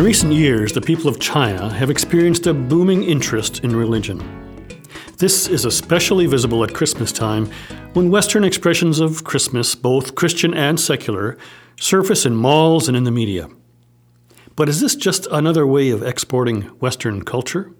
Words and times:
In 0.00 0.06
recent 0.06 0.32
years, 0.32 0.72
the 0.72 0.80
people 0.80 1.08
of 1.08 1.20
China 1.20 1.70
have 1.74 1.90
experienced 1.90 2.46
a 2.46 2.54
booming 2.54 3.02
interest 3.02 3.62
in 3.62 3.76
religion. 3.76 4.18
This 5.18 5.46
is 5.46 5.66
especially 5.66 6.24
visible 6.24 6.64
at 6.64 6.72
Christmas 6.72 7.12
time 7.12 7.50
when 7.92 8.10
Western 8.10 8.42
expressions 8.42 8.98
of 8.98 9.24
Christmas, 9.24 9.74
both 9.74 10.14
Christian 10.14 10.54
and 10.54 10.80
secular, 10.80 11.36
surface 11.78 12.24
in 12.24 12.34
malls 12.34 12.88
and 12.88 12.96
in 12.96 13.04
the 13.04 13.10
media. 13.10 13.50
But 14.56 14.70
is 14.70 14.80
this 14.80 14.96
just 14.96 15.26
another 15.30 15.66
way 15.66 15.90
of 15.90 16.02
exporting 16.02 16.62
Western 16.80 17.22
culture? 17.22 17.70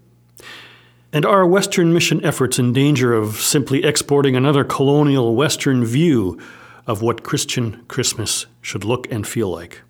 And 1.14 1.24
are 1.24 1.46
Western 1.46 1.91
mission 1.95 2.23
efforts 2.23 2.59
in 2.59 2.74
danger 2.74 3.14
of 3.14 3.37
simply 3.37 3.82
exporting 3.82 4.37
another 4.37 4.62
colonial 4.62 5.34
Western 5.34 5.87
view 5.87 6.38
of 6.87 7.00
what 7.00 7.23
Christian 7.23 7.82
Christmas 7.88 8.45
should 8.60 8.84
look 8.84 9.10
and 9.10 9.27
feel 9.27 9.48
like? 9.48 9.80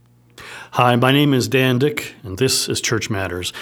Hi, 0.73 0.97
my 0.97 1.13
name 1.13 1.35
is 1.35 1.49
Dan 1.49 1.79
Dick, 1.79 2.15
and 2.23 2.39
this 2.39 2.69
is 2.69 2.81
Church 2.81 3.11
Matters. 3.11 3.53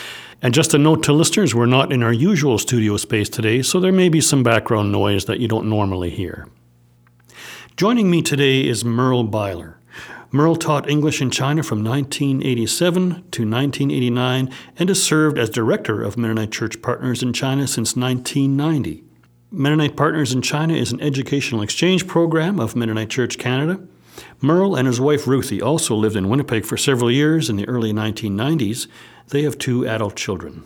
And 0.41 0.55
just 0.55 0.75
a 0.75 0.79
note 0.79 1.03
to 1.05 1.13
listeners, 1.13 1.55
we're 1.55 1.67
not 1.67 1.93
in 1.93 2.03
our 2.03 2.13
usual 2.13 2.59
studio 2.59 2.97
space 2.97 3.29
today, 3.29 3.63
so 3.63 3.81
there 3.81 3.93
may 3.93 4.09
be 4.09 4.21
some 4.21 4.43
background 4.43 4.93
noise 4.93 5.25
that 5.25 5.41
you 5.41 5.49
don't 5.49 5.69
normally 5.69 6.11
hear. 6.11 6.49
Joining 7.77 8.11
me 8.11 8.23
today 8.23 8.67
is 8.67 8.85
Myrrl 8.85 9.31
Byler. 9.31 9.79
Myrrl 10.31 10.57
taught 10.57 10.91
English 10.91 11.23
in 11.23 11.31
China 11.31 11.63
from 11.63 11.83
1987 11.83 13.09
to 13.09 13.15
1989 13.49 14.51
and 14.77 14.89
has 14.89 15.03
served 15.03 15.39
as 15.39 15.49
director 15.49 16.03
of 16.03 16.19
Mennonite 16.19 16.53
Church 16.53 16.83
Partners 16.83 17.23
in 17.23 17.33
China 17.33 17.67
since 17.67 17.97
1990. 17.97 19.05
Mennonite 19.51 19.97
Partners 19.97 20.35
in 20.35 20.43
China 20.43 20.75
is 20.75 20.93
an 20.93 21.01
educational 21.01 21.63
exchange 21.63 22.07
program 22.07 22.61
of 22.61 22.77
Mennonite 22.77 23.09
Church 23.09 23.39
Canada. 23.39 23.81
Myrrl 24.41 24.77
and 24.77 24.87
his 24.87 25.01
wife 25.01 25.27
Ruthie 25.27 25.63
also 25.63 25.95
lived 25.95 26.17
in 26.17 26.29
Winnipeg 26.29 26.65
for 26.65 26.77
several 26.77 27.11
years 27.11 27.51
in 27.51 27.57
the 27.57 27.69
early 27.69 27.93
1990s. 27.93 28.87
They 29.29 29.43
have 29.43 29.59
two 29.59 29.87
adult 29.87 30.17
children. 30.17 30.65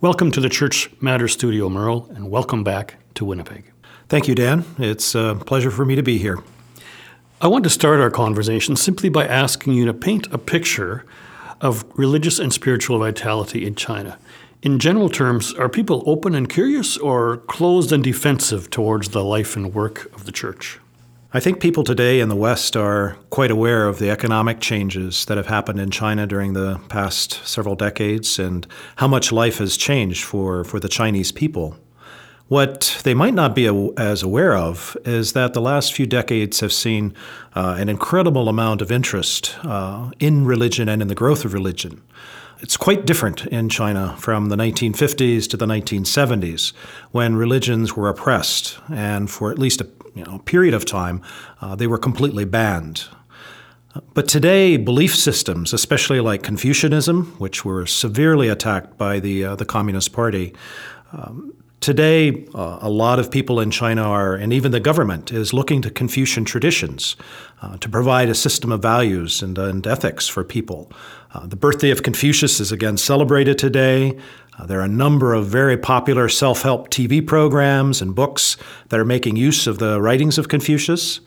Welcome 0.00 0.30
to 0.32 0.40
the 0.40 0.48
Church 0.48 0.90
Matters 1.00 1.32
studio, 1.32 1.68
Merle, 1.68 2.08
and 2.14 2.30
welcome 2.30 2.64
back 2.64 2.96
to 3.14 3.24
Winnipeg. 3.24 3.72
Thank 4.08 4.28
you, 4.28 4.34
Dan. 4.34 4.64
It's 4.78 5.14
a 5.14 5.36
pleasure 5.46 5.70
for 5.70 5.84
me 5.84 5.94
to 5.96 6.02
be 6.02 6.18
here. 6.18 6.38
I 7.40 7.48
want 7.48 7.64
to 7.64 7.70
start 7.70 8.00
our 8.00 8.10
conversation 8.10 8.76
simply 8.76 9.08
by 9.08 9.26
asking 9.26 9.74
you 9.74 9.84
to 9.86 9.94
paint 9.94 10.26
a 10.32 10.38
picture 10.38 11.04
of 11.60 11.84
religious 11.98 12.38
and 12.38 12.52
spiritual 12.52 12.98
vitality 12.98 13.66
in 13.66 13.74
China. 13.74 14.18
In 14.62 14.78
general 14.78 15.08
terms, 15.08 15.52
are 15.54 15.68
people 15.68 16.02
open 16.06 16.34
and 16.34 16.48
curious 16.48 16.96
or 16.96 17.36
closed 17.36 17.92
and 17.92 18.02
defensive 18.02 18.70
towards 18.70 19.10
the 19.10 19.22
life 19.22 19.54
and 19.56 19.74
work 19.74 20.06
of 20.14 20.24
the 20.24 20.32
church? 20.32 20.78
I 21.32 21.40
think 21.40 21.60
people 21.60 21.82
today 21.82 22.20
in 22.20 22.28
the 22.28 22.36
West 22.36 22.76
are 22.76 23.16
quite 23.30 23.50
aware 23.50 23.88
of 23.88 23.98
the 23.98 24.10
economic 24.10 24.60
changes 24.60 25.24
that 25.26 25.36
have 25.36 25.48
happened 25.48 25.80
in 25.80 25.90
China 25.90 26.24
during 26.24 26.52
the 26.52 26.80
past 26.88 27.44
several 27.44 27.74
decades 27.74 28.38
and 28.38 28.64
how 28.96 29.08
much 29.08 29.32
life 29.32 29.58
has 29.58 29.76
changed 29.76 30.22
for, 30.22 30.62
for 30.62 30.78
the 30.78 30.88
Chinese 30.88 31.32
people. 31.32 31.76
What 32.46 33.00
they 33.02 33.12
might 33.12 33.34
not 33.34 33.56
be 33.56 33.66
as 33.96 34.22
aware 34.22 34.56
of 34.56 34.96
is 35.04 35.32
that 35.32 35.52
the 35.52 35.60
last 35.60 35.92
few 35.92 36.06
decades 36.06 36.60
have 36.60 36.72
seen 36.72 37.12
uh, 37.56 37.74
an 37.76 37.88
incredible 37.88 38.48
amount 38.48 38.80
of 38.80 38.92
interest 38.92 39.56
uh, 39.64 40.12
in 40.20 40.44
religion 40.44 40.88
and 40.88 41.02
in 41.02 41.08
the 41.08 41.14
growth 41.16 41.44
of 41.44 41.52
religion. 41.52 42.02
It's 42.60 42.76
quite 42.76 43.04
different 43.04 43.46
in 43.46 43.68
China 43.68 44.16
from 44.18 44.48
the 44.48 44.56
1950s 44.56 45.48
to 45.50 45.56
the 45.56 45.66
1970s, 45.66 46.72
when 47.10 47.34
religions 47.34 47.96
were 47.96 48.08
oppressed, 48.08 48.78
and 48.88 49.28
for 49.28 49.50
at 49.50 49.58
least 49.58 49.80
a 49.80 49.84
you 50.16 50.24
know, 50.24 50.38
period 50.40 50.74
of 50.74 50.84
time, 50.84 51.22
uh, 51.60 51.76
they 51.76 51.86
were 51.86 51.98
completely 51.98 52.44
banned. 52.44 53.04
But 54.14 54.28
today, 54.28 54.76
belief 54.76 55.14
systems, 55.14 55.72
especially 55.72 56.20
like 56.20 56.42
Confucianism, 56.42 57.36
which 57.38 57.64
were 57.64 57.86
severely 57.86 58.48
attacked 58.48 58.98
by 58.98 59.20
the, 59.20 59.44
uh, 59.44 59.56
the 59.56 59.64
Communist 59.64 60.12
Party, 60.12 60.54
um, 61.12 61.52
Today, 61.80 62.46
uh, 62.54 62.78
a 62.80 62.88
lot 62.88 63.20
of 63.20 63.30
people 63.30 63.60
in 63.60 63.70
China 63.70 64.02
are, 64.02 64.34
and 64.34 64.52
even 64.52 64.72
the 64.72 64.80
government, 64.80 65.30
is 65.30 65.52
looking 65.52 65.82
to 65.82 65.90
Confucian 65.90 66.44
traditions 66.44 67.16
uh, 67.62 67.76
to 67.76 67.88
provide 67.88 68.28
a 68.28 68.34
system 68.34 68.72
of 68.72 68.80
values 68.82 69.42
and, 69.42 69.56
and 69.58 69.86
ethics 69.86 70.26
for 70.26 70.42
people. 70.42 70.90
Uh, 71.32 71.46
the 71.46 71.54
birthday 71.54 71.90
of 71.90 72.02
Confucius 72.02 72.60
is 72.60 72.72
again 72.72 72.96
celebrated 72.96 73.58
today. 73.58 74.18
Uh, 74.58 74.66
there 74.66 74.80
are 74.80 74.84
a 74.84 74.88
number 74.88 75.34
of 75.34 75.46
very 75.46 75.76
popular 75.76 76.28
self 76.28 76.62
help 76.62 76.90
TV 76.90 77.24
programs 77.24 78.00
and 78.00 78.14
books 78.14 78.56
that 78.88 78.98
are 78.98 79.04
making 79.04 79.36
use 79.36 79.66
of 79.66 79.78
the 79.78 80.00
writings 80.00 80.38
of 80.38 80.48
Confucius. 80.48 81.20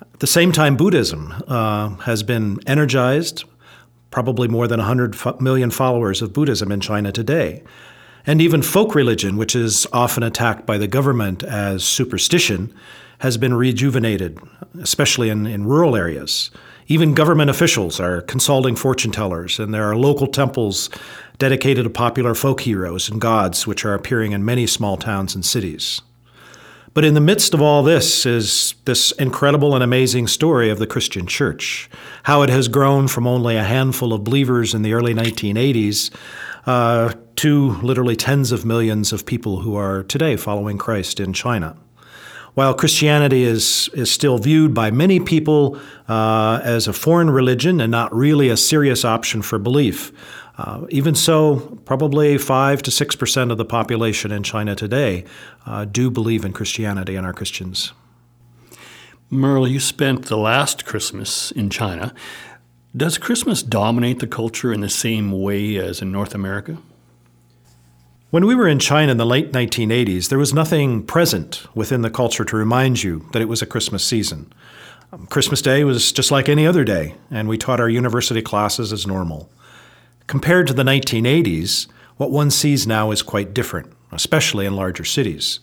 At 0.00 0.20
the 0.20 0.26
same 0.26 0.52
time, 0.52 0.76
Buddhism 0.76 1.34
uh, 1.48 1.90
has 1.96 2.22
been 2.22 2.58
energized, 2.66 3.44
probably 4.10 4.48
more 4.48 4.66
than 4.66 4.78
100 4.78 5.40
million 5.40 5.70
followers 5.70 6.22
of 6.22 6.32
Buddhism 6.32 6.72
in 6.72 6.80
China 6.80 7.12
today. 7.12 7.62
And 8.26 8.40
even 8.40 8.62
folk 8.62 8.94
religion, 8.94 9.36
which 9.36 9.54
is 9.54 9.86
often 9.92 10.22
attacked 10.22 10.66
by 10.66 10.78
the 10.78 10.86
government 10.86 11.42
as 11.42 11.84
superstition, 11.84 12.74
has 13.18 13.36
been 13.36 13.54
rejuvenated, 13.54 14.38
especially 14.80 15.30
in, 15.30 15.46
in 15.46 15.64
rural 15.64 15.94
areas. 15.94 16.50
Even 16.86 17.14
government 17.14 17.50
officials 17.50 17.98
are 17.98 18.20
consulting 18.20 18.76
fortune 18.76 19.10
tellers, 19.10 19.58
and 19.58 19.72
there 19.72 19.84
are 19.84 19.96
local 19.96 20.26
temples 20.26 20.90
dedicated 21.38 21.84
to 21.84 21.90
popular 21.90 22.34
folk 22.34 22.60
heroes 22.60 23.08
and 23.08 23.20
gods, 23.20 23.66
which 23.66 23.84
are 23.84 23.94
appearing 23.94 24.32
in 24.32 24.44
many 24.44 24.66
small 24.66 24.96
towns 24.96 25.34
and 25.34 25.44
cities. 25.44 26.02
But 26.92 27.04
in 27.04 27.14
the 27.14 27.20
midst 27.20 27.54
of 27.54 27.60
all 27.60 27.82
this 27.82 28.24
is 28.24 28.74
this 28.84 29.10
incredible 29.12 29.74
and 29.74 29.82
amazing 29.82 30.28
story 30.28 30.70
of 30.70 30.78
the 30.78 30.86
Christian 30.86 31.26
church, 31.26 31.90
how 32.22 32.42
it 32.42 32.50
has 32.50 32.68
grown 32.68 33.08
from 33.08 33.26
only 33.26 33.56
a 33.56 33.64
handful 33.64 34.12
of 34.12 34.22
believers 34.22 34.74
in 34.74 34.82
the 34.82 34.92
early 34.92 35.12
1980s 35.12 36.14
uh, 36.66 37.12
to 37.36 37.72
literally 37.82 38.14
tens 38.14 38.52
of 38.52 38.64
millions 38.64 39.12
of 39.12 39.26
people 39.26 39.60
who 39.60 39.74
are 39.74 40.04
today 40.04 40.36
following 40.36 40.78
Christ 40.78 41.18
in 41.18 41.32
China. 41.32 41.76
While 42.54 42.72
Christianity 42.74 43.42
is, 43.42 43.90
is 43.94 44.12
still 44.12 44.38
viewed 44.38 44.74
by 44.74 44.92
many 44.92 45.18
people 45.18 45.78
uh, 46.08 46.60
as 46.62 46.86
a 46.86 46.92
foreign 46.92 47.30
religion 47.30 47.80
and 47.80 47.90
not 47.90 48.14
really 48.14 48.48
a 48.48 48.56
serious 48.56 49.04
option 49.04 49.42
for 49.42 49.58
belief, 49.58 50.12
uh, 50.56 50.86
even 50.90 51.16
so, 51.16 51.80
probably 51.84 52.38
5 52.38 52.82
to 52.82 52.90
6 52.92 53.16
percent 53.16 53.50
of 53.50 53.58
the 53.58 53.64
population 53.64 54.30
in 54.30 54.44
China 54.44 54.76
today 54.76 55.24
uh, 55.66 55.84
do 55.84 56.10
believe 56.10 56.44
in 56.44 56.52
Christianity 56.52 57.16
and 57.16 57.26
are 57.26 57.32
Christians. 57.32 57.92
Myrrl, 59.32 59.68
you 59.68 59.80
spent 59.80 60.26
the 60.26 60.36
last 60.36 60.84
Christmas 60.84 61.50
in 61.50 61.70
China. 61.70 62.14
Does 62.96 63.18
Christmas 63.18 63.64
dominate 63.64 64.20
the 64.20 64.28
culture 64.28 64.72
in 64.72 64.80
the 64.80 64.88
same 64.88 65.32
way 65.32 65.76
as 65.76 66.00
in 66.00 66.12
North 66.12 66.36
America? 66.36 66.78
When 68.34 68.46
we 68.46 68.56
were 68.56 68.66
in 68.66 68.80
China 68.80 69.12
in 69.12 69.16
the 69.16 69.24
late 69.24 69.52
1980s, 69.52 70.28
there 70.28 70.40
was 70.40 70.52
nothing 70.52 71.04
present 71.04 71.68
within 71.72 72.02
the 72.02 72.10
culture 72.10 72.44
to 72.44 72.56
remind 72.56 73.00
you 73.00 73.28
that 73.32 73.40
it 73.40 73.48
was 73.48 73.62
a 73.62 73.66
Christmas 73.66 74.04
season. 74.04 74.52
Christmas 75.30 75.62
Day 75.62 75.84
was 75.84 76.10
just 76.10 76.32
like 76.32 76.48
any 76.48 76.66
other 76.66 76.82
day, 76.82 77.14
and 77.30 77.46
we 77.48 77.56
taught 77.56 77.78
our 77.78 77.88
university 77.88 78.42
classes 78.42 78.92
as 78.92 79.06
normal. 79.06 79.52
Compared 80.26 80.66
to 80.66 80.74
the 80.74 80.82
1980s, 80.82 81.86
what 82.16 82.32
one 82.32 82.50
sees 82.50 82.88
now 82.88 83.12
is 83.12 83.22
quite 83.22 83.54
different, 83.54 83.92
especially 84.10 84.66
in 84.66 84.74
larger 84.74 85.04
cities. 85.04 85.60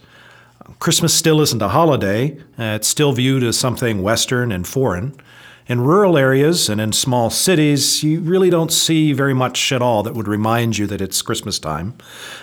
Christmas 0.79 1.13
still 1.13 1.41
isn't 1.41 1.61
a 1.61 1.67
holiday, 1.67 2.37
it's 2.57 2.87
still 2.87 3.11
viewed 3.11 3.43
as 3.43 3.59
something 3.59 4.01
Western 4.01 4.49
and 4.49 4.65
foreign. 4.65 5.13
In 5.67 5.81
rural 5.81 6.17
areas 6.17 6.69
and 6.69 6.81
in 6.81 6.91
small 6.91 7.29
cities, 7.29 8.03
you 8.03 8.19
really 8.19 8.49
don't 8.49 8.71
see 8.71 9.13
very 9.13 9.33
much 9.33 9.71
at 9.71 9.81
all 9.81 10.03
that 10.03 10.13
would 10.13 10.27
remind 10.27 10.77
you 10.77 10.87
that 10.87 11.01
it's 11.01 11.21
Christmas 11.21 11.59
time. 11.59 11.95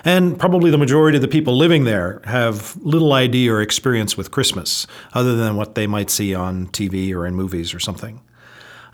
And 0.04 0.38
probably 0.38 0.70
the 0.70 0.78
majority 0.78 1.16
of 1.16 1.22
the 1.22 1.28
people 1.28 1.56
living 1.56 1.84
there 1.84 2.20
have 2.24 2.76
little 2.76 3.12
idea 3.12 3.52
or 3.52 3.60
experience 3.60 4.16
with 4.16 4.30
Christmas, 4.30 4.86
other 5.14 5.36
than 5.36 5.56
what 5.56 5.74
they 5.74 5.86
might 5.86 6.10
see 6.10 6.34
on 6.34 6.68
TV 6.68 7.12
or 7.12 7.26
in 7.26 7.34
movies 7.34 7.74
or 7.74 7.80
something. 7.80 8.20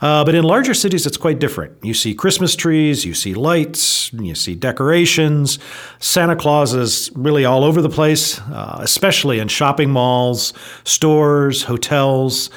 Uh, 0.01 0.25
but 0.25 0.35
in 0.35 0.45
larger 0.45 0.75
cities, 0.75 1.07
it's 1.07 1.17
quite 1.17 1.39
different. 1.39 1.73
You 1.83 1.95
see 1.95 2.15
Christmas 2.15 2.57
trees, 2.57 3.05
you 3.05 3.15
see 3.15 3.35
lights, 3.35 4.13
you 4.13 4.35
see 4.35 4.55
decorations. 4.55 5.59
Santa 5.99 6.37
Claus 6.37 6.75
is 6.75 7.11
really 7.15 7.45
all 7.45 7.65
over 7.65 7.81
the 7.81 7.89
place, 7.89 8.41
uh, 8.41 8.79
especially 8.81 9.39
in 9.39 9.49
shopping 9.49 9.91
malls, 9.91 10.53
stores, 10.85 11.63
hotels. 11.63 12.51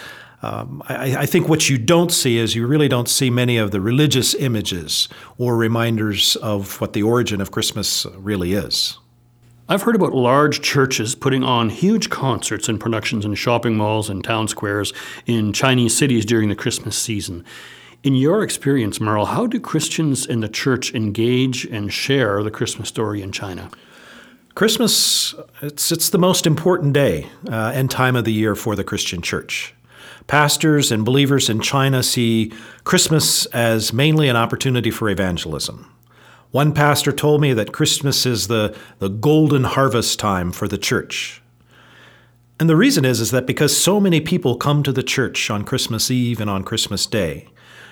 Um, 0.43 0.83
I, 0.87 1.17
I, 1.17 1.25
think 1.25 1.49
what 1.49 1.67
you 1.67 1.79
don't 1.79 2.11
see 2.11 2.37
is 2.37 2.53
you 2.53 2.67
really 2.67 2.87
don't 2.87 3.09
see 3.09 3.31
many 3.31 3.57
of 3.57 3.71
the 3.71 3.81
religious 3.81 4.35
images 4.35 5.09
or 5.39 5.57
reminders 5.57 6.35
of 6.35 6.79
what 6.79 6.93
the 6.93 7.01
origin 7.01 7.41
of 7.41 7.49
Christmas 7.49 8.05
really 8.15 8.53
is. 8.53 8.99
I've 9.67 9.81
heard 9.81 9.95
about 9.95 10.13
large 10.13 10.61
churches 10.61 11.15
putting 11.15 11.43
on 11.43 11.69
huge 11.69 12.11
concerts 12.11 12.69
and 12.69 12.79
productions 12.79 13.25
in 13.25 13.33
shopping 13.33 13.75
malls 13.75 14.09
and 14.09 14.23
town 14.23 14.47
squares 14.47 14.93
in 15.25 15.53
Chinese 15.53 15.97
cities 15.97 16.23
during 16.23 16.49
the 16.49 16.55
Christmas 16.55 16.95
season. 16.95 17.43
In 18.03 18.13
your 18.13 18.43
experience, 18.43 18.99
Myrrl, 18.99 19.25
how 19.25 19.47
do 19.47 19.59
Christians 19.59 20.25
in 20.25 20.39
the 20.39 20.47
church 20.47 20.93
engage 20.93 21.65
and 21.65 21.91
share 21.91 22.43
the 22.43 22.51
Christmas 22.51 22.87
story 22.87 23.21
in 23.21 23.31
China? 23.31 23.69
Christmas, 24.55 25.35
it's, 25.61 25.91
it's 25.91 26.11
the 26.11 26.17
most 26.17 26.47
important 26.47 26.93
day 26.93 27.27
uh, 27.49 27.71
and 27.73 27.91
time 27.91 28.15
of 28.15 28.23
the 28.23 28.31
year 28.31 28.55
for 28.55 28.75
the 28.75 28.83
Christian 28.83 29.21
church. 29.21 29.73
Pastors 30.27 30.91
and 30.91 31.06
believers 31.06 31.50
in 31.50 31.62
China 31.62 32.03
see 32.03 32.51
Christmas 32.83 33.45
as 33.47 33.94
mainly 33.94 34.27
an 34.27 34.35
opportunity 34.35 34.91
for 34.91 35.09
evangelism. 35.09 35.89
One 36.51 36.74
pastor 36.74 37.13
told 37.13 37.39
me 37.39 37.53
that 37.53 37.71
Christmas 37.71 38.25
is 38.25 38.47
the, 38.47 38.75
the 39.00 39.09
golden 39.09 39.63
harvest 39.63 40.19
time 40.19 40.51
for 40.51 40.68
the 40.68 40.77
church. 40.77 41.41
And 42.59 42.69
the 42.69 42.75
reason 42.75 43.06
is, 43.06 43.21
is 43.21 43.31
that 43.31 43.45
because 43.45 43.77
so 43.77 44.00
many 44.00 44.19
people 44.19 44.57
come 44.57 44.83
to 44.83 44.91
the 44.91 45.03
church 45.03 45.50
on 45.50 45.63
Christmas 45.63 46.12
Eve 46.12 46.41
and 46.41 46.50
on 46.50 46.63
Christmas 46.63 47.06
Day, 47.06 47.47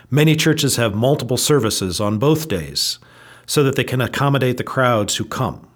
many 0.09 0.35
churches 0.35 0.75
have 0.75 0.95
multiple 0.95 1.37
services 1.37 2.01
on 2.01 2.17
both 2.17 2.47
days 2.47 2.99
so 3.45 3.63
that 3.63 3.75
they 3.75 3.83
can 3.83 4.01
accommodate 4.01 4.57
the 4.57 4.63
crowds 4.63 5.17
who 5.17 5.25
come. 5.25 5.67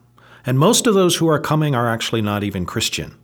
And 0.45 0.57
most 0.57 0.87
of 0.87 0.93
those 0.93 1.17
who 1.17 1.27
are 1.27 1.39
coming 1.39 1.75
are 1.75 1.87
actually 1.87 2.21
not 2.21 2.43
even 2.43 2.65
Christian. 2.65 3.15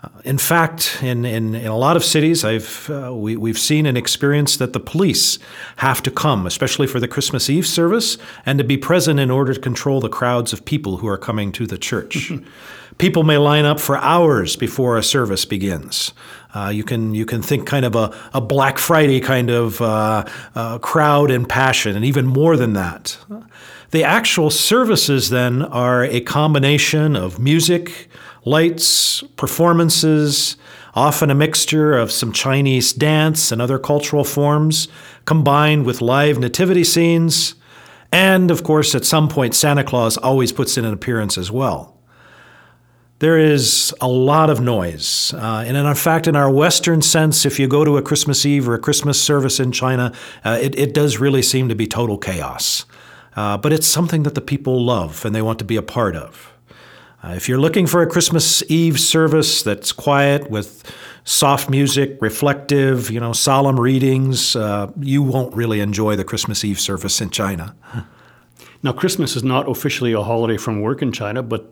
Uh, 0.00 0.08
in 0.24 0.38
fact, 0.38 0.98
in, 1.02 1.24
in, 1.24 1.56
in, 1.56 1.66
a 1.66 1.76
lot 1.76 1.96
of 1.96 2.04
cities, 2.04 2.44
I've, 2.44 2.88
uh, 2.88 3.12
we, 3.12 3.36
we've 3.36 3.58
seen 3.58 3.84
and 3.84 3.98
experienced 3.98 4.60
that 4.60 4.72
the 4.72 4.78
police 4.78 5.40
have 5.78 6.04
to 6.04 6.10
come, 6.10 6.46
especially 6.46 6.86
for 6.86 7.00
the 7.00 7.08
Christmas 7.08 7.50
Eve 7.50 7.66
service, 7.66 8.16
and 8.46 8.58
to 8.58 8.64
be 8.64 8.76
present 8.76 9.18
in 9.18 9.28
order 9.28 9.54
to 9.54 9.60
control 9.60 10.00
the 10.00 10.08
crowds 10.08 10.52
of 10.52 10.64
people 10.64 10.98
who 10.98 11.08
are 11.08 11.18
coming 11.18 11.50
to 11.50 11.66
the 11.66 11.78
church. 11.78 12.30
people 12.98 13.24
may 13.24 13.38
line 13.38 13.64
up 13.64 13.80
for 13.80 13.96
hours 13.96 14.54
before 14.54 14.96
a 14.96 15.02
service 15.02 15.44
begins. 15.44 16.12
Uh, 16.54 16.70
you 16.72 16.84
can 16.84 17.14
you 17.14 17.26
can 17.26 17.42
think 17.42 17.66
kind 17.66 17.84
of 17.84 17.94
a, 17.94 18.16
a 18.32 18.40
Black 18.40 18.78
Friday 18.78 19.20
kind 19.20 19.50
of 19.50 19.80
uh, 19.80 20.24
uh, 20.54 20.78
crowd 20.78 21.30
and 21.30 21.48
passion, 21.48 21.96
and 21.96 22.04
even 22.04 22.26
more 22.26 22.56
than 22.56 22.72
that. 22.74 23.18
The 23.90 24.04
actual 24.04 24.50
services 24.50 25.30
then 25.30 25.62
are 25.62 26.04
a 26.04 26.20
combination 26.20 27.16
of 27.16 27.38
music, 27.38 28.08
lights, 28.44 29.22
performances, 29.36 30.56
often 30.94 31.30
a 31.30 31.34
mixture 31.34 31.96
of 31.96 32.10
some 32.10 32.32
Chinese 32.32 32.92
dance 32.92 33.52
and 33.52 33.62
other 33.62 33.78
cultural 33.78 34.24
forms, 34.24 34.88
combined 35.24 35.86
with 35.86 36.00
live 36.00 36.38
nativity 36.38 36.84
scenes. 36.84 37.54
And 38.12 38.50
of 38.50 38.64
course, 38.64 38.94
at 38.94 39.04
some 39.04 39.28
point, 39.28 39.54
Santa 39.54 39.84
Claus 39.84 40.16
always 40.16 40.52
puts 40.52 40.76
in 40.78 40.84
an 40.84 40.92
appearance 40.92 41.38
as 41.38 41.50
well. 41.50 41.98
There 43.20 43.38
is 43.38 43.92
a 44.00 44.06
lot 44.06 44.48
of 44.48 44.60
noise. 44.60 45.34
Uh, 45.34 45.64
and 45.66 45.76
in 45.76 45.94
fact, 45.94 46.28
in 46.28 46.36
our 46.36 46.50
Western 46.50 47.02
sense, 47.02 47.44
if 47.44 47.58
you 47.58 47.66
go 47.66 47.84
to 47.84 47.96
a 47.96 48.02
Christmas 48.02 48.46
Eve 48.46 48.68
or 48.68 48.74
a 48.74 48.78
Christmas 48.78 49.20
service 49.20 49.58
in 49.58 49.72
China, 49.72 50.12
uh, 50.44 50.58
it, 50.60 50.78
it, 50.78 50.94
does 50.94 51.18
really 51.18 51.42
seem 51.42 51.68
to 51.68 51.74
be 51.74 51.86
total 51.86 52.16
chaos. 52.16 52.84
Uh, 53.34 53.58
but 53.58 53.72
it's 53.72 53.88
something 53.88 54.22
that 54.22 54.36
the 54.36 54.40
people 54.40 54.84
love 54.84 55.24
and 55.24 55.34
they 55.34 55.42
want 55.42 55.58
to 55.58 55.64
be 55.64 55.74
a 55.74 55.82
part 55.82 56.14
of. 56.14 56.52
Uh, 57.22 57.30
if 57.30 57.48
you're 57.48 57.58
looking 57.58 57.86
for 57.86 58.02
a 58.02 58.06
Christmas 58.06 58.62
Eve 58.70 59.00
service 59.00 59.62
that's 59.62 59.90
quiet 59.90 60.50
with 60.50 60.84
soft 61.24 61.68
music, 61.68 62.16
reflective, 62.20 63.10
you 63.10 63.18
know, 63.18 63.32
solemn 63.32 63.78
readings, 63.78 64.54
uh, 64.54 64.90
you 65.00 65.22
won't 65.22 65.54
really 65.54 65.80
enjoy 65.80 66.14
the 66.14 66.24
Christmas 66.24 66.64
Eve 66.64 66.78
service 66.78 67.20
in 67.20 67.30
China. 67.30 67.74
Now, 68.80 68.92
Christmas 68.92 69.34
is 69.34 69.42
not 69.42 69.68
officially 69.68 70.12
a 70.12 70.22
holiday 70.22 70.56
from 70.56 70.82
work 70.82 71.02
in 71.02 71.10
China, 71.10 71.42
but 71.42 71.68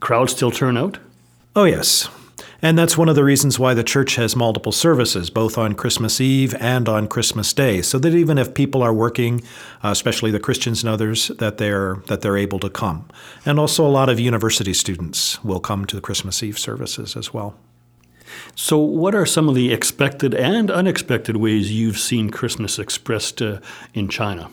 crowds 0.00 0.32
still 0.32 0.50
turn 0.50 0.76
out? 0.76 0.98
Oh, 1.56 1.64
yes. 1.64 2.10
And 2.60 2.78
that's 2.78 2.96
one 2.96 3.08
of 3.08 3.14
the 3.14 3.24
reasons 3.24 3.58
why 3.58 3.74
the 3.74 3.84
church 3.84 4.16
has 4.16 4.36
multiple 4.36 4.72
services, 4.72 5.30
both 5.30 5.58
on 5.58 5.74
Christmas 5.74 6.20
Eve 6.20 6.54
and 6.60 6.88
on 6.88 7.08
Christmas 7.08 7.52
Day, 7.52 7.82
so 7.82 7.98
that 7.98 8.14
even 8.14 8.38
if 8.38 8.54
people 8.54 8.82
are 8.82 8.92
working, 8.92 9.42
uh, 9.82 9.88
especially 9.88 10.30
the 10.30 10.40
Christians 10.40 10.82
and 10.82 10.92
others, 10.92 11.28
that 11.38 11.58
they're 11.58 11.96
that 12.06 12.20
they're 12.20 12.36
able 12.36 12.58
to 12.60 12.70
come. 12.70 13.08
And 13.44 13.58
also, 13.58 13.86
a 13.86 13.88
lot 13.88 14.08
of 14.08 14.20
university 14.20 14.74
students 14.74 15.42
will 15.44 15.60
come 15.60 15.84
to 15.86 15.96
the 15.96 16.02
Christmas 16.02 16.42
Eve 16.42 16.58
services 16.58 17.16
as 17.16 17.34
well. 17.34 17.54
So, 18.54 18.78
what 18.78 19.14
are 19.14 19.26
some 19.26 19.48
of 19.48 19.54
the 19.54 19.72
expected 19.72 20.34
and 20.34 20.70
unexpected 20.70 21.36
ways 21.36 21.72
you've 21.72 21.98
seen 21.98 22.30
Christmas 22.30 22.78
expressed 22.78 23.42
uh, 23.42 23.60
in 23.94 24.08
China? 24.08 24.50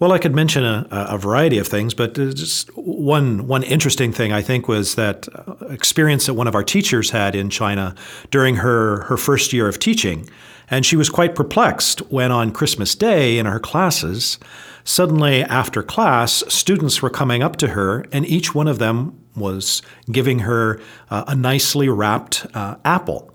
Well, 0.00 0.12
I 0.12 0.18
could 0.18 0.34
mention 0.34 0.64
a, 0.64 0.86
a, 0.90 1.18
variety 1.18 1.58
of 1.58 1.68
things, 1.68 1.92
but 1.92 2.14
just 2.14 2.74
one 2.74 3.46
one 3.46 3.62
interesting 3.62 4.14
thing 4.14 4.32
I 4.32 4.40
think 4.40 4.66
was 4.66 4.94
that 4.94 5.28
uh, 5.28 5.66
experience 5.66 6.24
that 6.24 6.32
one 6.32 6.48
of 6.48 6.54
our 6.54 6.64
teachers 6.64 7.10
had 7.10 7.34
in 7.34 7.50
China 7.50 7.94
during 8.30 8.56
her 8.56 9.02
her 9.02 9.18
first 9.18 9.52
year 9.52 9.68
of 9.68 9.78
teaching, 9.78 10.26
and 10.70 10.86
she 10.86 10.96
was 10.96 11.10
quite 11.10 11.34
perplexed 11.34 12.00
when 12.10 12.32
on 12.32 12.50
Christmas 12.50 12.94
Day 12.94 13.36
in 13.36 13.44
her 13.44 13.60
classes, 13.60 14.38
suddenly 14.84 15.42
after 15.42 15.82
class, 15.82 16.44
students 16.48 17.02
were 17.02 17.10
coming 17.10 17.42
up 17.42 17.56
to 17.56 17.68
her, 17.68 18.06
and 18.10 18.24
each 18.24 18.54
one 18.54 18.68
of 18.68 18.78
them 18.78 19.22
was 19.36 19.82
giving 20.10 20.40
her 20.40 20.80
uh, 21.10 21.24
a 21.28 21.34
nicely 21.34 21.90
wrapped 21.90 22.46
uh, 22.54 22.76
apple. 22.86 23.34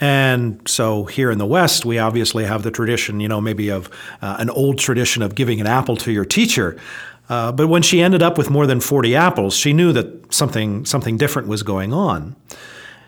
And 0.00 0.60
so 0.66 1.04
here 1.04 1.30
in 1.30 1.38
the 1.38 1.46
West, 1.46 1.84
we 1.84 1.98
obviously 1.98 2.44
have 2.44 2.62
the 2.62 2.70
tradition, 2.70 3.20
you 3.20 3.28
know, 3.28 3.40
maybe 3.40 3.68
of 3.68 3.90
uh, 4.22 4.36
an 4.38 4.50
old 4.50 4.78
tradition 4.78 5.22
of 5.22 5.34
giving 5.34 5.60
an 5.60 5.66
apple 5.66 5.96
to 5.98 6.12
your 6.12 6.24
teacher. 6.24 6.78
Uh, 7.28 7.52
but 7.52 7.68
when 7.68 7.82
she 7.82 8.00
ended 8.00 8.22
up 8.22 8.38
with 8.38 8.48
more 8.48 8.66
than 8.66 8.80
40 8.80 9.14
apples, 9.14 9.54
she 9.54 9.72
knew 9.72 9.92
that 9.92 10.32
something, 10.32 10.84
something 10.84 11.16
different 11.16 11.48
was 11.48 11.62
going 11.62 11.92
on. 11.92 12.36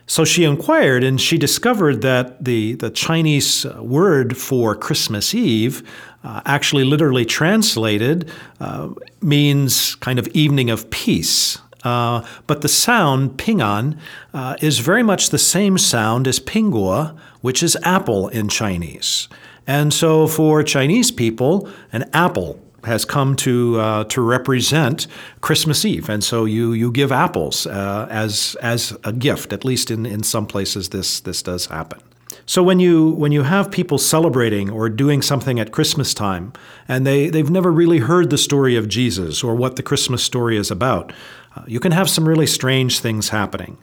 So 0.07 0.25
she 0.25 0.43
inquired 0.43 1.05
and 1.05 1.21
she 1.21 1.39
discovered 1.39 2.03
that 2.03 2.45
the, 2.45 2.75
the 2.75 2.91
Chinese 2.91 3.65
word 3.77 4.37
for 4.37 4.75
Christmas 4.75 5.33
Eve, 5.35 5.89
uh, 6.25 6.41
actually 6.45 6.83
literally 6.83 7.25
translated, 7.25 8.29
uh, 8.59 8.89
means 9.23 9.95
kind 9.97 10.19
of 10.19 10.27
evening 10.29 10.69
of 10.69 10.91
peace. 10.91 11.59
Uh, 11.83 12.27
but 12.47 12.61
the 12.61 12.69
sound, 12.69 13.39
pingan, 13.39 13.99
uh, 14.35 14.57
is 14.61 14.79
very 14.81 15.03
much 15.03 15.31
the 15.31 15.39
same 15.39 15.79
sound 15.79 16.27
as 16.27 16.39
pingua, 16.39 17.17
which 17.41 17.63
is 17.63 17.77
apple 17.83 18.29
in 18.29 18.49
Chinese. 18.49 19.29
And 19.67 19.93
so 19.93 20.27
for 20.27 20.63
Chinese 20.63 21.11
people, 21.11 21.69
an 21.93 22.09
apple 22.13 22.61
has 22.85 23.05
come 23.05 23.37
to 23.37 23.79
uh, 23.79 24.05
to 24.05 24.21
represent 24.23 25.07
Christmas 25.41 25.85
Eve, 25.85 26.09
and 26.09 26.25
so 26.25 26.45
you 26.45 26.73
you 26.73 26.91
give 26.91 27.13
apples 27.13 27.67
uh, 27.67 28.09
as 28.11 28.57
as 28.63 28.97
a 29.05 29.13
gift. 29.13 29.53
At 29.53 29.65
least 29.65 29.91
in, 29.91 30.07
in 30.07 30.23
some 30.23 30.47
places, 30.47 30.89
this 30.89 31.21
this 31.21 31.43
does 31.43 31.67
happen. 31.67 32.01
So 32.47 32.63
when 32.63 32.81
you 32.81 33.11
when 33.11 33.33
you 33.33 33.43
have 33.43 33.71
people 33.71 33.99
celebrating 33.99 34.71
or 34.71 34.89
doing 34.89 35.23
something 35.23 35.61
at 35.61 35.71
Christmas 35.71 36.15
time, 36.15 36.53
and 36.89 37.07
they 37.07 37.29
they've 37.29 37.51
never 37.51 37.71
really 37.71 37.99
heard 37.99 38.31
the 38.31 38.39
story 38.39 38.77
of 38.77 38.89
Jesus 38.89 39.45
or 39.45 39.55
what 39.55 39.77
the 39.77 39.83
Christmas 39.83 40.23
story 40.25 40.57
is 40.57 40.71
about, 40.71 41.13
you 41.67 41.81
can 41.81 41.93
have 41.93 42.09
some 42.09 42.29
really 42.29 42.47
strange 42.47 43.01
things 43.01 43.31
happening. 43.31 43.79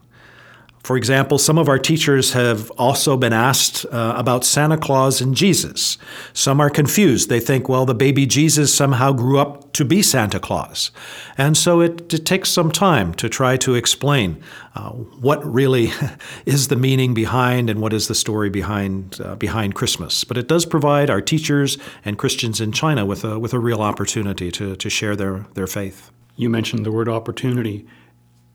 For 0.87 0.95
example, 0.95 1.37
some 1.37 1.57
of 1.57 1.67
our 1.67 1.77
teachers 1.77 2.31
have 2.31 2.71
also 2.77 3.17
been 3.17 3.33
asked 3.33 3.85
uh, 3.91 4.13
about 4.15 4.45
Santa 4.45 4.77
Claus 4.77 5.19
and 5.19 5.35
Jesus. 5.35 5.97
Some 6.31 6.61
are 6.61 6.69
confused. 6.69 7.27
They 7.27 7.41
think, 7.41 7.67
well, 7.67 7.85
the 7.85 7.93
baby 7.93 8.25
Jesus 8.25 8.73
somehow 8.73 9.11
grew 9.11 9.37
up 9.37 9.73
to 9.73 9.83
be 9.83 10.01
Santa 10.01 10.39
Claus. 10.39 10.91
And 11.37 11.57
so 11.57 11.81
it, 11.81 12.13
it 12.13 12.25
takes 12.25 12.49
some 12.49 12.71
time 12.71 13.13
to 13.15 13.27
try 13.27 13.57
to 13.57 13.75
explain 13.75 14.41
uh, 14.75 14.91
what 14.91 15.45
really 15.45 15.91
is 16.45 16.69
the 16.69 16.77
meaning 16.77 17.13
behind 17.13 17.69
and 17.69 17.81
what 17.81 17.91
is 17.91 18.07
the 18.07 18.15
story 18.15 18.49
behind, 18.49 19.19
uh, 19.19 19.35
behind 19.35 19.75
Christmas. 19.75 20.23
But 20.23 20.37
it 20.37 20.47
does 20.47 20.65
provide 20.65 21.09
our 21.09 21.19
teachers 21.19 21.77
and 22.05 22.17
Christians 22.17 22.61
in 22.61 22.71
China 22.71 23.05
with 23.05 23.25
a, 23.25 23.37
with 23.37 23.53
a 23.53 23.59
real 23.59 23.81
opportunity 23.81 24.51
to, 24.53 24.77
to 24.77 24.89
share 24.89 25.17
their, 25.17 25.47
their 25.53 25.67
faith. 25.67 26.11
You 26.37 26.49
mentioned 26.51 26.85
the 26.85 26.91
word 26.91 27.09
opportunity. 27.09 27.85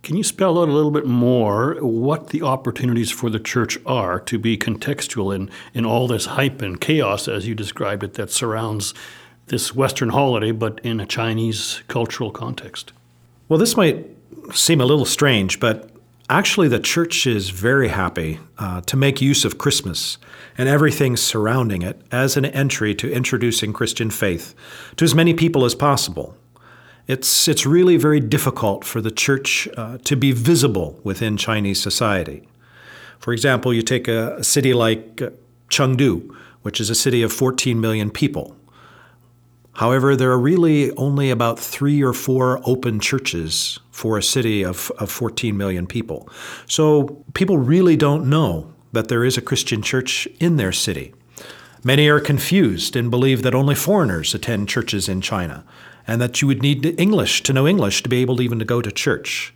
Can 0.04 0.16
you 0.16 0.22
spell 0.22 0.62
out 0.62 0.68
a 0.68 0.72
little 0.72 0.92
bit 0.92 1.04
more 1.04 1.74
what 1.80 2.28
the 2.28 2.42
opportunities 2.42 3.10
for 3.10 3.28
the 3.28 3.40
church 3.40 3.76
are 3.84 4.20
to 4.20 4.38
be 4.38 4.56
contextual 4.56 5.34
in, 5.34 5.50
in 5.74 5.84
all 5.84 6.06
this 6.06 6.26
hype 6.26 6.62
and 6.62 6.80
chaos, 6.80 7.26
as 7.26 7.46
you 7.46 7.56
described 7.56 8.04
it, 8.04 8.14
that 8.14 8.30
surrounds 8.30 8.94
this 9.46 9.74
Western 9.74 10.10
holiday, 10.10 10.52
but 10.52 10.80
in 10.84 11.00
a 11.00 11.06
Chinese 11.06 11.82
cultural 11.88 12.30
context? 12.30 12.92
Well, 13.48 13.58
this 13.58 13.76
might 13.76 14.06
seem 14.52 14.80
a 14.80 14.86
little 14.86 15.04
strange, 15.04 15.58
but 15.58 15.90
actually, 16.30 16.68
the 16.68 16.78
church 16.78 17.26
is 17.26 17.50
very 17.50 17.88
happy 17.88 18.38
uh, 18.58 18.80
to 18.82 18.96
make 18.96 19.20
use 19.20 19.44
of 19.44 19.58
Christmas 19.58 20.18
and 20.56 20.68
everything 20.68 21.16
surrounding 21.16 21.82
it 21.82 22.00
as 22.12 22.36
an 22.36 22.44
entry 22.44 22.94
to 22.94 23.12
introducing 23.12 23.72
Christian 23.72 24.10
faith 24.10 24.54
to 24.96 25.04
as 25.04 25.16
many 25.16 25.34
people 25.34 25.64
as 25.64 25.74
possible. 25.74 26.36
It's, 27.06 27.48
it's 27.48 27.66
really 27.66 27.96
very 27.96 28.20
difficult 28.20 28.84
for 28.84 29.00
the 29.00 29.10
church 29.10 29.68
uh, 29.76 29.98
to 29.98 30.16
be 30.16 30.32
visible 30.32 31.00
within 31.02 31.36
Chinese 31.36 31.80
society. 31.80 32.46
For 33.18 33.32
example, 33.32 33.74
you 33.74 33.82
take 33.82 34.08
a, 34.08 34.36
a 34.36 34.44
city 34.44 34.72
like 34.72 35.20
uh, 35.20 35.30
Chengdu, 35.68 36.34
which 36.62 36.80
is 36.80 36.90
a 36.90 36.94
city 36.94 37.22
of 37.22 37.32
14 37.32 37.80
million 37.80 38.10
people. 38.10 38.56
However, 39.74 40.14
there 40.14 40.30
are 40.30 40.38
really 40.38 40.94
only 40.96 41.30
about 41.30 41.58
three 41.58 42.02
or 42.02 42.12
four 42.12 42.60
open 42.64 43.00
churches 43.00 43.80
for 43.90 44.18
a 44.18 44.22
city 44.22 44.62
of, 44.64 44.92
of 44.98 45.10
14 45.10 45.56
million 45.56 45.86
people. 45.86 46.28
So 46.66 47.24
people 47.34 47.58
really 47.58 47.96
don't 47.96 48.28
know 48.28 48.72
that 48.92 49.08
there 49.08 49.24
is 49.24 49.38
a 49.38 49.42
Christian 49.42 49.82
church 49.82 50.28
in 50.38 50.56
their 50.56 50.72
city. 50.72 51.14
Many 51.82 52.08
are 52.08 52.20
confused 52.20 52.94
and 52.94 53.10
believe 53.10 53.42
that 53.42 53.54
only 53.54 53.74
foreigners 53.74 54.34
attend 54.34 54.68
churches 54.68 55.08
in 55.08 55.20
China 55.20 55.64
and 56.06 56.20
that 56.20 56.40
you 56.40 56.48
would 56.48 56.62
need 56.62 56.98
English 56.98 57.42
to 57.44 57.52
know 57.52 57.66
English 57.66 58.02
to 58.02 58.08
be 58.08 58.20
able 58.20 58.36
to 58.36 58.42
even 58.42 58.58
to 58.58 58.64
go 58.64 58.80
to 58.80 58.90
church. 58.90 59.52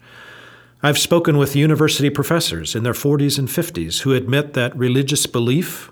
I've 0.83 0.99
spoken 0.99 1.39
with 1.39 1.57
university 1.57 2.11
professors 2.11 2.75
in 2.75 2.83
their 2.83 2.93
40s 2.93 3.39
and 3.39 3.49
50s 3.49 4.03
who 4.03 4.13
admit 4.13 4.53
that 4.53 4.77
religious 4.77 5.27
belief 5.27 5.91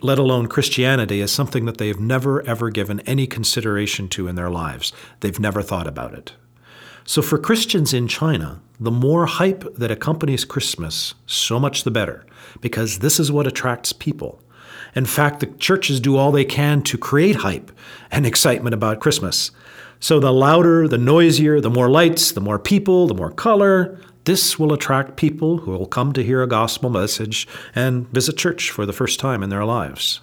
let 0.00 0.18
alone 0.18 0.46
Christianity, 0.46 1.20
is 1.20 1.30
something 1.30 1.66
that 1.66 1.78
they've 1.78 2.00
never, 2.00 2.42
ever 2.46 2.70
given 2.70 3.00
any 3.00 3.26
consideration 3.26 4.08
to 4.10 4.28
in 4.28 4.34
their 4.34 4.50
lives. 4.50 4.92
They've 5.20 5.38
never 5.38 5.62
thought 5.62 5.86
about 5.86 6.14
it. 6.14 6.32
So, 7.04 7.20
for 7.20 7.36
Christians 7.36 7.92
in 7.92 8.08
China, 8.08 8.62
the 8.80 8.90
more 8.90 9.26
hype 9.26 9.74
that 9.74 9.90
accompanies 9.90 10.46
Christmas, 10.46 11.14
so 11.26 11.60
much 11.60 11.84
the 11.84 11.90
better, 11.90 12.24
because 12.62 13.00
this 13.00 13.20
is 13.20 13.30
what 13.30 13.46
attracts 13.46 13.92
people. 13.92 14.40
In 14.94 15.04
fact, 15.04 15.40
the 15.40 15.46
churches 15.46 16.00
do 16.00 16.16
all 16.16 16.32
they 16.32 16.44
can 16.46 16.80
to 16.82 16.96
create 16.96 17.36
hype 17.36 17.70
and 18.10 18.24
excitement 18.24 18.72
about 18.72 19.00
Christmas. 19.00 19.50
So, 20.04 20.20
the 20.20 20.34
louder, 20.34 20.86
the 20.86 20.98
noisier, 20.98 21.62
the 21.62 21.70
more 21.70 21.88
lights, 21.88 22.30
the 22.30 22.40
more 22.42 22.58
people, 22.58 23.06
the 23.06 23.14
more 23.14 23.30
color, 23.30 23.98
this 24.24 24.58
will 24.58 24.74
attract 24.74 25.16
people 25.16 25.56
who 25.56 25.70
will 25.70 25.86
come 25.86 26.12
to 26.12 26.22
hear 26.22 26.42
a 26.42 26.46
gospel 26.46 26.90
message 26.90 27.48
and 27.74 28.06
visit 28.08 28.36
church 28.36 28.70
for 28.70 28.84
the 28.84 28.92
first 28.92 29.18
time 29.18 29.42
in 29.42 29.48
their 29.48 29.64
lives. 29.64 30.20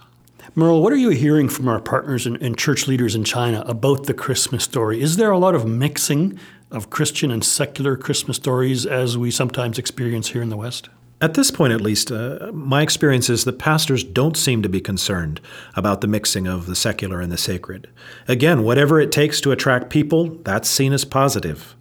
Myrrl, 0.53 0.83
what 0.83 0.93
are 0.93 0.97
you 0.97 1.09
hearing 1.09 1.49
from 1.49 1.67
our 1.67 1.81
partners 1.81 2.27
and, 2.27 2.39
and, 2.43 2.59
church 2.59 2.87
leaders 2.87 3.15
in 3.15 3.23
China 3.23 3.63
about 3.65 4.05
the 4.05 4.13
Christmas 4.13 4.65
story? 4.65 5.01
Is 5.01 5.17
there 5.17 5.31
a 5.31 5.39
lot 5.39 5.55
of 5.55 5.65
mixing 5.65 6.37
of 6.69 6.91
Christian 6.91 7.31
and 7.31 7.43
secular 7.43 7.97
Christmas 7.97 8.37
stories 8.37 8.85
as 8.85 9.17
we 9.17 9.31
sometimes 9.31 9.79
experience 9.79 10.27
here 10.27 10.43
in 10.43 10.49
the 10.49 10.57
West? 10.57 10.89
At 11.21 11.35
this 11.35 11.51
point, 11.51 11.71
at 11.71 11.81
least, 11.81 12.11
uh, 12.11 12.49
my 12.51 12.81
experience 12.81 13.29
is 13.29 13.43
that 13.43 13.59
pastors 13.59 14.03
don't 14.03 14.35
seem 14.35 14.63
to 14.63 14.69
be 14.69 14.81
concerned 14.81 15.39
about 15.75 16.01
the 16.01 16.07
mixing 16.07 16.47
of 16.47 16.65
the 16.65 16.75
secular 16.75 17.21
and 17.21 17.31
the 17.31 17.37
sacred. 17.37 17.87
Again, 18.27 18.63
whatever 18.63 18.99
it 18.99 19.11
takes 19.11 19.39
to 19.41 19.51
attract 19.51 19.91
people, 19.91 20.29
that's 20.43 20.67
seen 20.67 20.93
as 20.93 21.05
positive. 21.05 21.75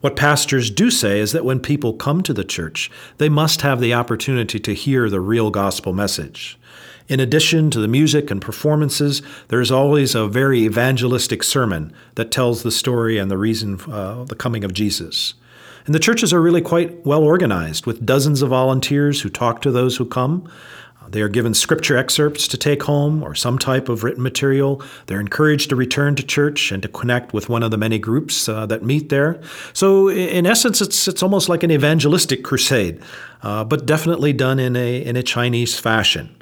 What 0.00 0.16
pastors 0.16 0.70
do 0.70 0.90
say 0.90 1.20
is 1.20 1.32
that 1.32 1.44
when 1.44 1.60
people 1.60 1.92
come 1.92 2.22
to 2.22 2.32
the 2.32 2.44
church, 2.44 2.90
they 3.18 3.28
must 3.28 3.60
have 3.60 3.80
the 3.80 3.92
opportunity 3.92 4.58
to 4.60 4.74
hear 4.74 5.10
the 5.10 5.20
real 5.20 5.50
gospel 5.50 5.92
message. 5.92 6.58
In 7.06 7.20
addition 7.20 7.70
to 7.72 7.80
the 7.80 7.88
music 7.88 8.30
and 8.30 8.40
performances, 8.40 9.20
there's 9.48 9.70
always 9.70 10.14
a 10.14 10.26
very 10.26 10.60
evangelistic 10.60 11.42
sermon 11.42 11.92
that 12.14 12.30
tells 12.30 12.62
the 12.62 12.72
story 12.72 13.18
and 13.18 13.30
the 13.30 13.38
reason 13.38 13.78
uh, 13.90 14.24
the 14.24 14.34
coming 14.34 14.64
of 14.64 14.72
Jesus. 14.72 15.34
And 15.86 15.94
the 15.94 16.00
churches 16.00 16.32
are 16.32 16.42
really 16.42 16.60
quite 16.60 17.06
well 17.06 17.22
organized 17.22 17.86
with 17.86 18.04
dozens 18.04 18.42
of 18.42 18.50
volunteers 18.50 19.20
who 19.20 19.30
talk 19.30 19.62
to 19.62 19.70
those 19.70 19.96
who 19.96 20.04
come. 20.04 20.50
They 21.08 21.22
are 21.22 21.28
given 21.28 21.54
scripture 21.54 21.96
excerpts 21.96 22.48
to 22.48 22.56
take 22.56 22.82
home 22.82 23.22
or 23.22 23.36
some 23.36 23.58
type 23.58 23.88
of 23.88 24.02
written 24.02 24.24
material. 24.24 24.82
They're 25.06 25.20
encouraged 25.20 25.70
to 25.70 25.76
return 25.76 26.16
to 26.16 26.22
church 26.24 26.72
and 26.72 26.82
to 26.82 26.88
connect 26.88 27.32
with 27.32 27.48
one 27.48 27.62
of 27.62 27.70
the 27.70 27.76
many 27.76 28.00
groups 28.00 28.48
uh, 28.48 28.66
that 28.66 28.82
meet 28.82 29.08
there. 29.08 29.40
So, 29.72 30.08
in 30.08 30.46
essence, 30.46 30.80
it's, 30.80 31.06
it's 31.06 31.22
almost 31.22 31.48
like 31.48 31.62
an 31.62 31.70
evangelistic 31.70 32.42
crusade, 32.42 33.00
uh, 33.42 33.62
but 33.62 33.86
definitely 33.86 34.32
done 34.32 34.58
in 34.58 34.74
a, 34.74 35.04
in 35.04 35.14
a 35.14 35.22
Chinese 35.22 35.78
fashion. 35.78 36.34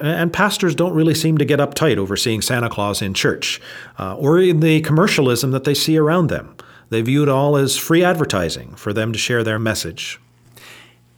And 0.00 0.32
pastors 0.32 0.74
don't 0.74 0.94
really 0.94 1.14
seem 1.14 1.36
to 1.38 1.44
get 1.44 1.58
uptight 1.58 1.98
over 1.98 2.16
seeing 2.16 2.40
Santa 2.40 2.70
Claus 2.70 3.02
in 3.02 3.12
church 3.12 3.60
uh, 3.98 4.16
or 4.16 4.38
in 4.38 4.60
the 4.60 4.80
commercialism 4.82 5.50
that 5.50 5.64
they 5.64 5.74
see 5.74 5.98
around 5.98 6.28
them. 6.28 6.56
They 6.92 7.00
view 7.00 7.22
it 7.22 7.28
all 7.30 7.56
as 7.56 7.78
free 7.78 8.04
advertising 8.04 8.74
for 8.74 8.92
them 8.92 9.14
to 9.14 9.18
share 9.18 9.42
their 9.42 9.58
message. 9.58 10.20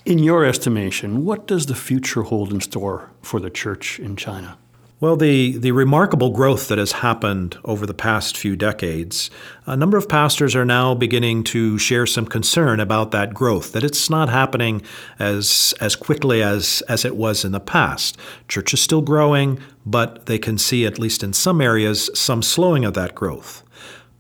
In 0.04 0.20
your 0.20 0.44
estimation, 0.44 1.24
what 1.24 1.48
does 1.48 1.66
the 1.66 1.74
future 1.74 2.22
hold 2.22 2.52
in 2.52 2.60
store 2.60 3.10
for 3.22 3.40
the 3.40 3.50
church 3.50 3.98
in 3.98 4.14
China? 4.14 4.56
Well, 5.00 5.16
the, 5.16 5.58
the 5.58 5.72
remarkable 5.72 6.30
growth 6.30 6.68
that 6.68 6.78
has 6.78 6.92
happened 6.92 7.58
over 7.64 7.86
the 7.86 7.92
past 7.92 8.36
few 8.36 8.54
decades, 8.54 9.32
a 9.66 9.76
number 9.76 9.96
of 9.96 10.08
pastors 10.08 10.54
are 10.54 10.64
now 10.64 10.94
beginning 10.94 11.42
to 11.44 11.76
share 11.76 12.06
some 12.06 12.26
concern 12.26 12.78
about 12.78 13.10
that 13.10 13.34
growth, 13.34 13.72
that 13.72 13.82
it's 13.82 14.08
not 14.08 14.28
happening 14.28 14.80
as, 15.18 15.74
as 15.80 15.96
quickly 15.96 16.40
as, 16.40 16.84
as 16.88 17.04
it 17.04 17.16
was 17.16 17.44
in 17.44 17.50
the 17.50 17.58
past. 17.58 18.16
Church 18.46 18.72
is 18.72 18.80
still 18.80 19.02
growing, 19.02 19.58
but 19.84 20.26
they 20.26 20.38
can 20.38 20.56
see, 20.56 20.86
at 20.86 21.00
least 21.00 21.24
in 21.24 21.32
some 21.32 21.60
areas, 21.60 22.10
some 22.14 22.42
slowing 22.42 22.84
of 22.84 22.94
that 22.94 23.16
growth. 23.16 23.64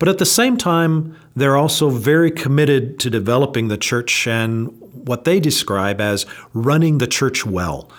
But 0.00 0.08
at 0.08 0.18
the 0.18 0.26
same 0.26 0.56
time, 0.56 1.16
they're 1.36 1.56
also 1.56 1.90
very 1.90 2.30
committed 2.30 2.98
to 3.00 3.10
developing 3.10 3.68
the 3.68 3.78
church 3.78 4.26
and 4.26 4.68
what 5.06 5.24
they 5.24 5.40
describe 5.40 6.00
as 6.00 6.26
running 6.52 6.98
the 6.98 7.06
church 7.06 7.44
well. 7.44 7.90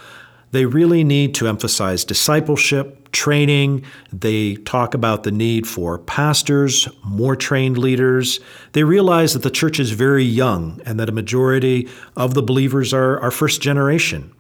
They 0.52 0.66
really 0.66 1.04
need 1.04 1.36
to 1.36 1.48
emphasize 1.48 2.06
discipleship, 2.06 3.12
training. 3.12 3.84
They 4.14 4.56
talk 4.56 4.94
about 4.94 5.24
the 5.24 5.32
need 5.32 5.68
for 5.68 6.00
pastors, 6.00 6.88
more 7.04 7.36
trained 7.36 7.78
leaders. 7.78 8.40
They 8.74 8.84
realize 8.84 9.34
that 9.34 9.44
the 9.44 9.50
church 9.50 9.80
is 9.80 9.92
very 9.92 10.24
young 10.24 10.82
and 10.86 11.00
that 11.00 11.10
a 11.10 11.14
majority 11.14 11.90
of 12.16 12.34
the 12.34 12.44
believers 12.44 12.94
are, 12.94 13.20
are 13.20 13.32
first 13.32 13.62
generation. 13.62 14.35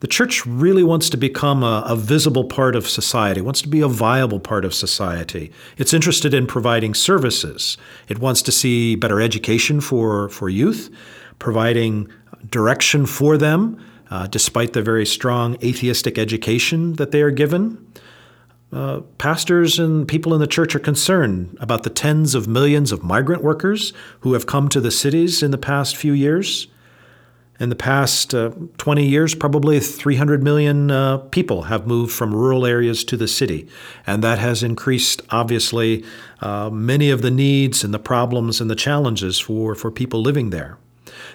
The 0.00 0.06
church 0.06 0.44
really 0.44 0.82
wants 0.82 1.08
to 1.10 1.16
become 1.16 1.62
a, 1.62 1.82
a, 1.86 1.96
visible 1.96 2.44
part 2.44 2.76
of 2.76 2.86
society, 2.86 3.40
wants 3.40 3.62
to 3.62 3.68
be 3.68 3.80
a 3.80 3.88
viable 3.88 4.40
part 4.40 4.66
of 4.66 4.74
society. 4.74 5.50
It's 5.78 5.94
interested 5.94 6.34
in 6.34 6.46
providing 6.46 6.92
services. 6.92 7.78
It 8.08 8.18
wants 8.18 8.42
to 8.42 8.52
see 8.52 8.94
better 8.94 9.22
education 9.22 9.80
for, 9.80 10.28
for 10.28 10.50
youth, 10.50 10.90
providing 11.38 12.08
direction 12.50 13.06
for 13.06 13.38
them, 13.38 13.82
uh, 14.10 14.26
despite 14.26 14.74
the 14.74 14.82
very 14.82 15.06
strong 15.06 15.56
atheistic 15.64 16.18
education 16.18 16.94
that 16.94 17.10
they 17.10 17.22
are 17.22 17.30
given. 17.30 17.84
Uh, 18.72 19.00
pastors 19.16 19.78
and 19.78 20.06
people 20.06 20.34
in 20.34 20.40
the 20.40 20.46
church 20.46 20.74
are 20.74 20.80
concerned 20.80 21.56
about 21.60 21.84
the 21.84 21.90
tens 21.90 22.34
of 22.34 22.46
millions 22.46 22.92
of 22.92 23.02
migrant 23.02 23.42
workers 23.42 23.92
who 24.20 24.34
have 24.34 24.44
come 24.44 24.68
to 24.68 24.80
the 24.80 24.90
cities 24.90 25.42
in 25.42 25.52
the 25.52 25.58
past 25.58 25.96
few 25.96 26.12
years. 26.12 26.66
In 27.58 27.70
the 27.70 27.76
past 27.76 28.34
uh, 28.34 28.50
20 28.76 29.06
years, 29.06 29.34
probably 29.34 29.80
300 29.80 30.42
million 30.42 30.90
uh, 30.90 31.18
people 31.18 31.62
have 31.62 31.86
moved 31.86 32.12
from 32.12 32.34
rural 32.34 32.66
areas 32.66 33.02
to 33.04 33.16
the 33.16 33.26
city. 33.26 33.66
And 34.06 34.22
that 34.22 34.38
has 34.38 34.62
increased, 34.62 35.22
obviously, 35.30 36.04
uh, 36.40 36.68
many 36.70 37.10
of 37.10 37.22
the 37.22 37.30
needs 37.30 37.82
and 37.82 37.94
the 37.94 37.98
problems 37.98 38.60
and 38.60 38.70
the 38.70 38.76
challenges 38.76 39.38
for, 39.38 39.74
for 39.74 39.90
people 39.90 40.20
living 40.20 40.50
there. 40.50 40.76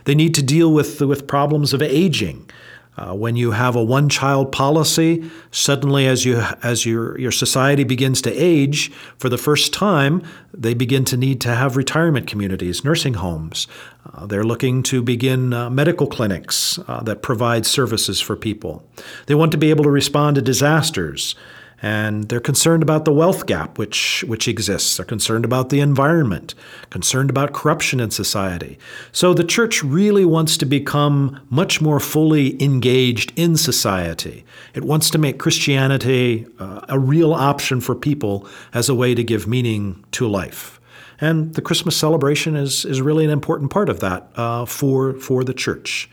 They 0.06 0.14
need 0.14 0.36
to 0.36 0.44
deal 0.44 0.72
with, 0.72 1.02
with 1.02 1.28
problems 1.28 1.74
of 1.74 1.82
aging. 1.82 2.50
Uh, 2.98 3.16
when 3.16 3.38
you 3.38 3.52
have 3.52 3.76
a 3.76 3.84
one-child 3.84 4.52
policy, 4.52 5.24
suddenly, 5.50 6.08
as 6.08 6.26
you 6.26 6.44
as 6.62 6.86
your 6.86 7.18
your 7.18 7.32
society 7.32 7.86
begins 7.86 8.22
to 8.22 8.32
age, 8.34 8.92
for 9.18 9.30
the 9.30 9.38
first 9.38 9.74
time, 9.74 10.22
they 10.54 10.74
begin 10.74 11.06
to 11.06 11.16
need 11.16 11.40
to 11.40 11.56
have 11.56 11.78
retirement 11.78 12.28
communities, 12.28 12.84
nursing 12.84 13.14
homes. 13.14 13.66
Uh, 14.14 14.26
they're 14.26 14.44
looking 14.44 14.84
to 14.84 15.02
begin 15.02 15.54
uh, 15.54 15.70
medical 15.70 16.06
clinics 16.06 16.80
uh, 16.88 17.02
that 17.04 17.22
provide 17.22 17.66
services 17.66 18.20
for 18.20 18.36
people. 18.36 18.84
They 19.28 19.36
want 19.36 19.54
to 19.54 19.58
be 19.58 19.70
able 19.70 19.86
to 19.86 19.90
respond 19.90 20.36
to 20.36 20.42
disasters 20.42 21.36
and 21.82 22.30
they're 22.30 22.40
concerned 22.40 22.84
about 22.84 23.06
the 23.06 23.12
wealth 23.12 23.46
gap 23.48 23.78
which 23.78 24.24
which 24.28 24.48
exists. 24.48 24.98
They're 24.98 25.06
concerned 25.06 25.46
about 25.46 25.70
the 25.70 25.80
environment, 25.80 26.54
concerned 26.90 27.30
about 27.30 27.54
corruption 27.54 28.00
in 28.00 28.12
society. 28.12 28.78
So 29.12 29.34
the 29.34 29.44
church 29.44 29.84
really 29.84 30.26
wants 30.26 30.58
to 30.58 30.66
become 30.66 31.42
much 31.50 31.82
more 31.82 32.00
fully 32.00 32.62
engaged 32.62 33.34
in 33.36 33.58
society. 33.58 34.46
It 34.74 34.84
wants 34.84 35.10
to 35.12 35.18
make 35.18 35.40
Christianity 35.40 36.46
uh, 36.60 36.82
a 36.88 37.00
real 37.00 37.34
option 37.34 37.82
for 37.82 37.96
people 37.96 38.48
as 38.74 38.90
a 38.90 38.96
way 38.96 39.16
to 39.16 39.24
give 39.24 39.48
meaning 39.48 40.04
to 40.12 40.28
life. 40.28 40.80
And 41.20 41.54
the 41.54 41.62
Christmas 41.62 41.98
celebration 41.98 42.56
is 42.56 42.86
is 42.86 43.02
really 43.02 43.26
an 43.26 43.32
important 43.32 43.72
part 43.72 43.90
of 43.90 44.00
that 44.02 44.30
uh, 44.36 44.66
for 44.66 45.14
for 45.14 45.44
the 45.44 45.54
church. 45.54 46.10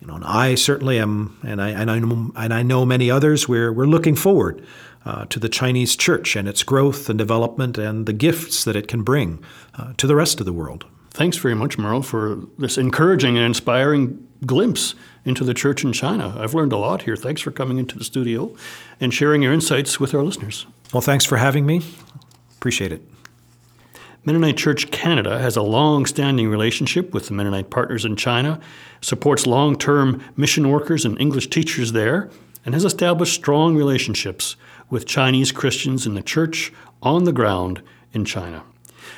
You 0.00 0.06
know, 0.06 0.14
and 0.14 0.24
I 0.24 0.54
certainly 0.54 1.00
am, 1.00 1.36
and 1.42 1.60
I, 1.60 1.70
and 1.70 1.90
I, 1.90 1.98
know, 1.98 2.30
and 2.36 2.54
I 2.54 2.62
know 2.62 2.86
many 2.86 3.10
others. 3.10 3.48
We're, 3.48 3.72
we're 3.72 3.86
looking 3.86 4.14
forward 4.14 4.64
uh, 5.04 5.24
to 5.26 5.38
the 5.38 5.48
Chinese 5.48 5.96
church 5.96 6.36
and 6.36 6.48
its 6.48 6.62
growth 6.62 7.08
and 7.08 7.18
development 7.18 7.78
and 7.78 8.06
the 8.06 8.12
gifts 8.12 8.64
that 8.64 8.76
it 8.76 8.88
can 8.88 9.02
bring 9.02 9.42
uh, 9.78 9.92
to 9.96 10.06
the 10.06 10.16
rest 10.16 10.40
of 10.40 10.46
the 10.46 10.52
world. 10.52 10.84
Thanks 11.10 11.36
very 11.36 11.54
much, 11.54 11.78
Myrrl, 11.78 12.04
for 12.04 12.40
this 12.58 12.78
encouraging 12.78 13.36
and 13.36 13.44
inspiring 13.44 14.26
glimpse 14.46 14.94
into 15.24 15.44
the 15.44 15.54
church 15.54 15.82
in 15.82 15.92
China. 15.92 16.34
I've 16.38 16.54
learned 16.54 16.72
a 16.72 16.76
lot 16.76 17.02
here. 17.02 17.16
Thanks 17.16 17.40
for 17.40 17.50
coming 17.50 17.78
into 17.78 17.98
the 17.98 18.04
studio 18.04 18.54
and 19.00 19.12
sharing 19.12 19.42
your 19.42 19.52
insights 19.52 19.98
with 19.98 20.14
our 20.14 20.22
listeners. 20.22 20.66
Well, 20.92 21.00
thanks 21.00 21.24
for 21.24 21.36
having 21.36 21.66
me. 21.66 21.82
Appreciate 22.56 22.92
it. 22.92 23.02
Mennonite 24.24 24.56
Church 24.56 24.90
Canada 24.90 25.38
has 25.38 25.56
a 25.56 25.62
long 25.62 26.04
standing 26.04 26.48
relationship 26.48 27.14
with 27.14 27.28
the 27.28 27.34
Mennonite 27.34 27.70
partners 27.70 28.04
in 28.04 28.14
China, 28.14 28.60
supports 29.00 29.46
long 29.46 29.76
term 29.78 30.22
mission 30.36 30.70
workers 30.70 31.04
and 31.04 31.18
English 31.20 31.48
teachers 31.48 31.92
there, 31.92 32.30
and 32.68 32.74
has 32.74 32.84
established 32.84 33.32
strong 33.32 33.74
relationships 33.74 34.54
with 34.90 35.06
Chinese 35.06 35.52
Christians 35.52 36.04
in 36.04 36.12
the 36.12 36.20
church 36.20 36.70
on 37.02 37.24
the 37.24 37.32
ground 37.32 37.80
in 38.12 38.26
China. 38.26 38.62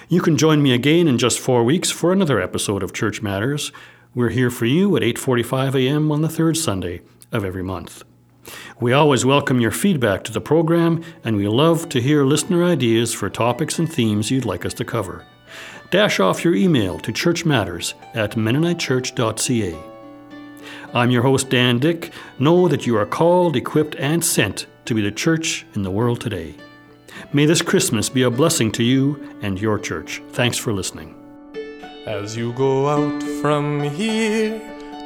You 0.09 0.21
can 0.21 0.37
join 0.37 0.62
me 0.62 0.73
again 0.73 1.09
in 1.09 1.19
just 1.19 1.40
4 1.40 1.64
weeks 1.64 1.90
for 1.90 2.12
another 2.12 2.40
episode 2.40 2.85
of 2.85 2.92
Church 2.92 3.23
Matters. 3.23 3.73
We're 4.14 4.28
here 4.28 4.50
for 4.50 4.66
you 4.66 4.97
at 4.97 5.02
8:45 5.02 5.75
a.m. 5.75 6.12
on 6.12 6.23
the 6.23 6.28
third 6.28 6.59
Sunday 6.59 7.00
of 7.33 7.45
every 7.45 7.64
month. 7.64 8.04
We 8.78 8.92
always 8.92 9.25
welcome 9.25 9.61
your 9.61 9.73
feedback 9.73 10.23
to 10.25 10.33
the 10.33 10.40
program, 10.40 11.02
and 11.25 11.35
we 11.35 11.49
love 11.49 11.88
to 11.88 12.00
hear 12.00 12.25
listener 12.25 12.62
ideas 12.62 13.12
for 13.12 13.28
topics 13.28 13.80
and 13.80 13.92
themes 13.92 14.30
you'd 14.30 14.45
like 14.45 14.64
us 14.64 14.75
to 14.75 14.85
cover. 14.85 15.26
Dash 15.90 16.21
off 16.21 16.45
your 16.45 16.54
email 16.54 17.00
to 17.00 17.12
churchmatters 17.12 17.95
at 18.14 18.37
mennonitechurch.ca. 18.37 19.89
I'm 20.92 21.12
your 21.12 21.23
host, 21.23 21.50
Dan 21.50 21.78
Dick. 21.78 22.12
Know 22.40 22.66
that 22.66 22.85
you 22.85 22.97
are 22.97 23.06
called, 23.06 23.54
equipped, 23.54 23.94
and 23.97 24.25
sent 24.25 24.66
to 24.87 24.94
be 24.94 25.00
the 25.00 25.12
church 25.12 25.64
in 25.75 25.82
the 25.82 25.90
world 25.90 26.20
today. 26.20 26.56
May 27.32 27.47
this 27.47 27.62
Christmas 27.62 28.09
be 28.09 28.23
a 28.23 28.30
blessing 28.30 28.73
to 28.73 28.82
you 28.82 29.38
and 29.40 29.61
your 29.61 29.78
church. 29.78 30.20
Thanks 30.32 30.59
for 30.59 30.73
listening. 30.73 31.14
As 32.06 32.37
you 32.37 32.52
go 32.54 32.88
out 32.88 33.23
from 33.40 33.82
here, 33.82 34.61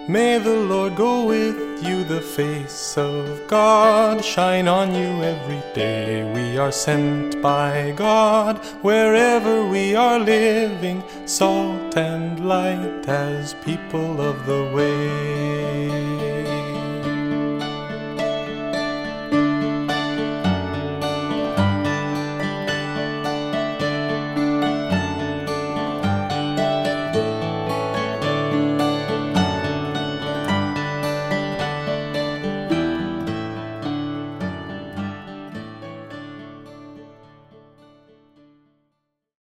may 0.08 0.38
the 0.38 0.56
Lord 0.56 0.96
go 0.96 1.26
with 1.26 1.84
you, 1.84 2.02
the 2.04 2.22
face 2.22 2.96
of 2.96 3.46
God 3.46 4.24
shine 4.24 4.68
on 4.68 4.94
you 4.94 5.22
every 5.22 5.62
day. 5.74 6.24
We 6.32 6.56
are 6.56 6.72
sent 6.72 7.42
by 7.42 7.92
God 7.94 8.56
wherever 8.80 9.66
we 9.66 9.94
are 9.94 10.18
living, 10.18 11.04
salt 11.26 11.83
and 11.96 12.46
light 12.46 13.08
as 13.08 13.54
people 13.64 14.20
of 14.20 14.46
the 14.46 14.64
way. 14.74 16.13